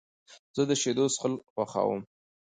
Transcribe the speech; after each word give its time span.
زه 0.55 0.61
د 0.69 0.71
شیدو 0.81 1.05
څښل 1.13 1.33
خوښوم. 1.51 2.01